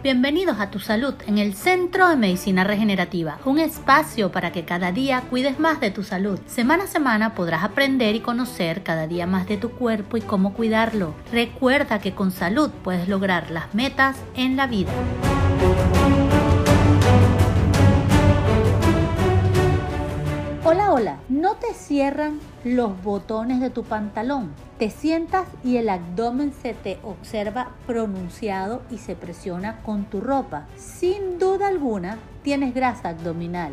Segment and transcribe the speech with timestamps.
[0.00, 4.92] Bienvenidos a Tu Salud en el Centro de Medicina Regenerativa, un espacio para que cada
[4.92, 6.38] día cuides más de tu salud.
[6.46, 10.54] Semana a semana podrás aprender y conocer cada día más de tu cuerpo y cómo
[10.54, 11.14] cuidarlo.
[11.32, 14.92] Recuerda que con salud puedes lograr las metas en la vida.
[20.62, 24.52] Hola, hola, no te cierran los botones de tu pantalón.
[24.78, 30.66] Te sientas y el abdomen se te observa pronunciado y se presiona con tu ropa.
[30.76, 33.72] Sin duda alguna, tienes grasa abdominal.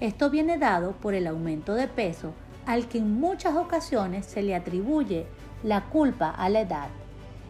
[0.00, 2.32] Esto viene dado por el aumento de peso
[2.66, 5.26] al que en muchas ocasiones se le atribuye
[5.62, 6.88] la culpa a la edad.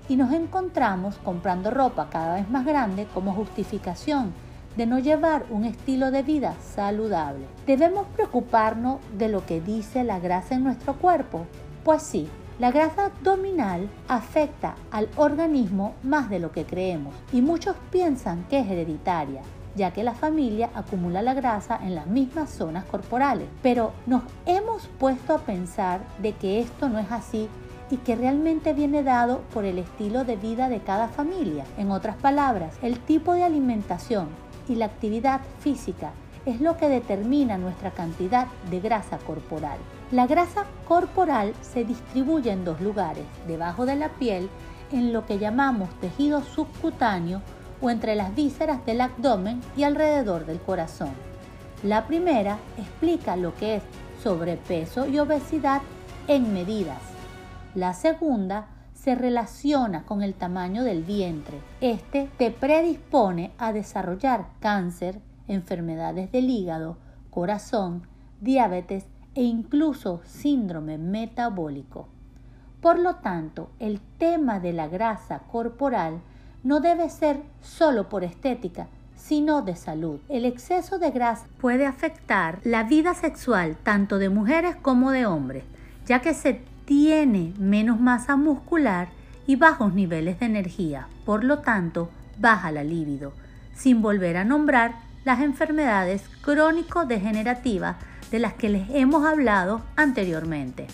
[0.09, 4.33] Y nos encontramos comprando ropa cada vez más grande como justificación
[4.77, 7.47] de no llevar un estilo de vida saludable.
[7.67, 11.47] ¿Debemos preocuparnos de lo que dice la grasa en nuestro cuerpo?
[11.85, 17.77] Pues sí, la grasa abdominal afecta al organismo más de lo que creemos y muchos
[17.91, 19.43] piensan que es hereditaria
[19.75, 23.49] ya que la familia acumula la grasa en las mismas zonas corporales.
[23.63, 27.49] Pero nos hemos puesto a pensar de que esto no es así
[27.91, 31.65] y que realmente viene dado por el estilo de vida de cada familia.
[31.77, 34.29] En otras palabras, el tipo de alimentación
[34.71, 36.13] y la actividad física
[36.47, 39.79] es lo que determina nuestra cantidad de grasa corporal.
[40.13, 44.49] La grasa corporal se distribuye en dos lugares, debajo de la piel,
[44.93, 47.43] en lo que llamamos tejido subcutáneo
[47.83, 51.11] o entre las vísceras del abdomen y alrededor del corazón.
[51.83, 53.83] La primera explica lo que es
[54.23, 55.83] sobrepeso y obesidad
[56.29, 57.01] en medidas.
[57.75, 58.67] La segunda
[59.03, 61.59] se relaciona con el tamaño del vientre.
[61.81, 66.99] Este te predispone a desarrollar cáncer, enfermedades del hígado,
[67.31, 68.07] corazón,
[68.41, 72.09] diabetes e incluso síndrome metabólico.
[72.83, 76.21] Por lo tanto, el tema de la grasa corporal
[76.63, 80.21] no debe ser solo por estética, sino de salud.
[80.29, 85.65] El exceso de grasa puede afectar la vida sexual tanto de mujeres como de hombres,
[86.07, 89.11] ya que se tiene menos masa muscular
[89.47, 93.33] y bajos niveles de energía, por lo tanto, baja la libido,
[93.77, 97.95] sin volver a nombrar las enfermedades crónico-degenerativas
[98.33, 100.89] de las que les hemos hablado anteriormente.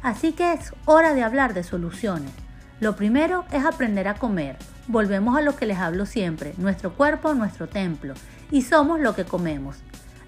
[0.00, 2.32] Así que es hora de hablar de soluciones.
[2.80, 4.56] Lo primero es aprender a comer.
[4.86, 8.14] Volvemos a lo que les hablo siempre, nuestro cuerpo, nuestro templo,
[8.50, 9.76] y somos lo que comemos.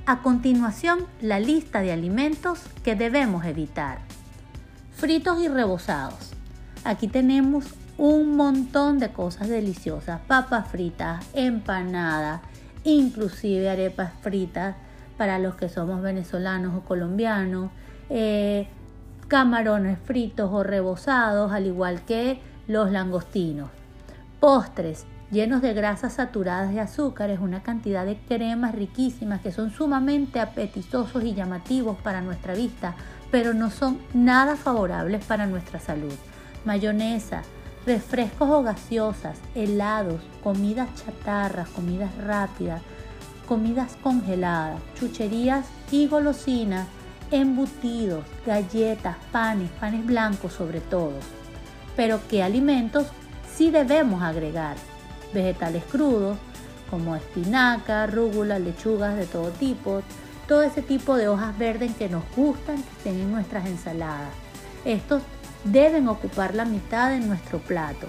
[0.05, 4.10] A continuación, la lista de alimentos que debemos evitar
[5.01, 6.33] fritos y rebozados.
[6.85, 7.65] Aquí tenemos
[7.97, 12.43] un montón de cosas deliciosas, papas fritas, empanadas,
[12.85, 14.77] inclusive arepas fritas
[15.17, 17.71] para los que somos venezolanos o colombianos,
[18.11, 18.69] eh,
[19.27, 23.71] camarones fritos o rebozados, al igual que los langostinos.
[24.39, 30.41] Postres llenos de grasas saturadas y azúcares, una cantidad de cremas riquísimas que son sumamente
[30.41, 32.95] apetitosos y llamativos para nuestra vista,
[33.31, 36.15] pero no son nada favorables para nuestra salud.
[36.65, 37.43] Mayonesa,
[37.87, 42.83] refrescos o gaseosas, helados, comidas chatarras, comidas rápidas,
[43.47, 46.87] comidas congeladas, chucherías y golosinas,
[47.31, 51.15] embutidos, galletas, panes, panes blancos sobre todo.
[51.97, 53.07] Pero ¿qué alimentos
[53.55, 54.77] sí debemos agregar?
[55.33, 56.37] Vegetales crudos
[56.91, 60.03] como espinaca, rúgula, lechugas de todo tipo,
[60.49, 64.31] todo ese tipo de hojas verdes que nos gustan que estén en nuestras ensaladas.
[64.85, 65.23] Estos
[65.65, 68.07] deben ocupar la mitad de nuestro plato.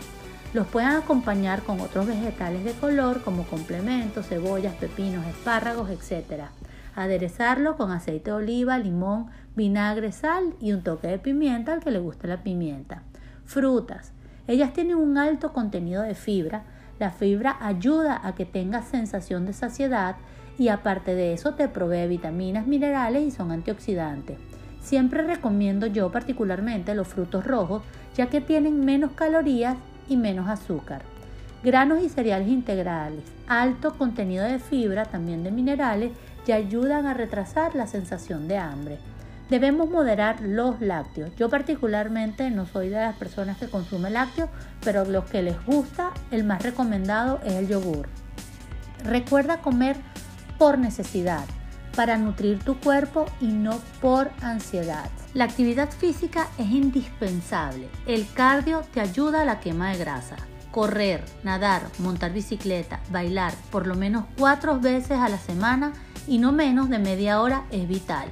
[0.53, 6.45] Los pueden acompañar con otros vegetales de color como complementos, cebollas, pepinos, espárragos, etc.
[6.95, 11.91] Aderezarlo con aceite de oliva, limón, vinagre, sal y un toque de pimienta al que
[11.91, 13.03] le guste la pimienta.
[13.45, 14.11] Frutas.
[14.47, 16.63] Ellas tienen un alto contenido de fibra.
[17.01, 20.17] La fibra ayuda a que tengas sensación de saciedad
[20.59, 24.37] y aparte de eso te provee vitaminas, minerales y son antioxidantes.
[24.83, 27.81] Siempre recomiendo yo particularmente los frutos rojos
[28.15, 29.77] ya que tienen menos calorías
[30.09, 31.01] y menos azúcar.
[31.63, 36.11] Granos y cereales integrales, alto contenido de fibra, también de minerales,
[36.45, 38.99] y ayudan a retrasar la sensación de hambre.
[39.51, 41.35] Debemos moderar los lácteos.
[41.35, 44.49] Yo particularmente no soy de las personas que consumen lácteos,
[44.81, 48.07] pero los que les gusta, el más recomendado es el yogur.
[49.03, 49.97] Recuerda comer
[50.57, 51.43] por necesidad,
[51.97, 55.09] para nutrir tu cuerpo y no por ansiedad.
[55.33, 57.89] La actividad física es indispensable.
[58.07, 60.37] El cardio te ayuda a la quema de grasa.
[60.71, 65.91] Correr, nadar, montar bicicleta, bailar por lo menos cuatro veces a la semana
[66.25, 68.29] y no menos de media hora es vital.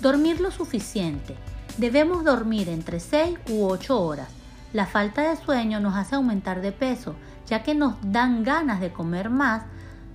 [0.00, 1.36] Dormir lo suficiente.
[1.76, 4.28] Debemos dormir entre 6 u 8 horas.
[4.72, 7.16] La falta de sueño nos hace aumentar de peso,
[7.46, 9.64] ya que nos dan ganas de comer más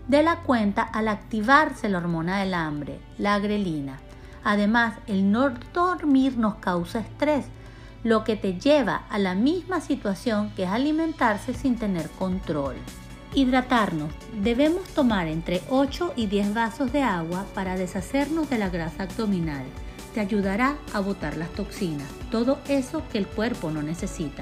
[0.07, 3.99] de la cuenta al activarse la hormona del hambre, la grelina.
[4.43, 7.45] Además, el no dormir nos causa estrés,
[8.03, 12.75] lo que te lleva a la misma situación que es alimentarse sin tener control.
[13.35, 14.11] Hidratarnos.
[14.41, 19.65] Debemos tomar entre 8 y 10 vasos de agua para deshacernos de la grasa abdominal.
[20.13, 24.41] Te ayudará a botar las toxinas, todo eso que el cuerpo no necesita.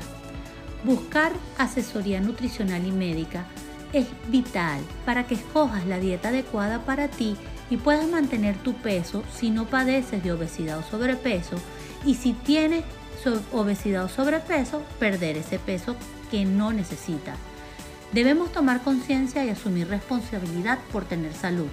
[0.83, 3.45] Buscar asesoría nutricional y médica
[3.93, 7.35] es vital para que escojas la dieta adecuada para ti
[7.71, 11.55] y puedas mantener tu peso si no padeces de obesidad o sobrepeso
[12.05, 12.83] y si tienes
[13.51, 15.95] obesidad o sobrepeso, perder ese peso
[16.29, 17.39] que no necesitas.
[18.13, 21.65] Debemos tomar conciencia y asumir responsabilidad por tener salud.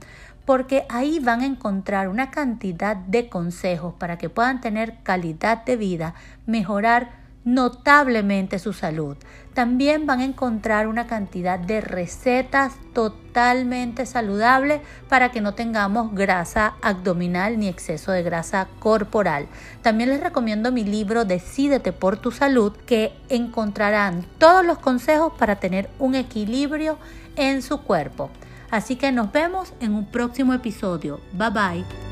[0.46, 5.76] porque ahí van a encontrar una cantidad de consejos para que puedan tener calidad de
[5.76, 6.14] vida,
[6.46, 9.16] mejorar notablemente su salud.
[9.54, 16.74] También van a encontrar una cantidad de recetas totalmente saludables para que no tengamos grasa
[16.82, 19.46] abdominal ni exceso de grasa corporal.
[19.80, 25.56] También les recomiendo mi libro Decídete por tu salud que encontrarán todos los consejos para
[25.56, 26.98] tener un equilibrio
[27.36, 28.28] en su cuerpo.
[28.70, 31.20] Así que nos vemos en un próximo episodio.
[31.32, 32.05] Bye bye.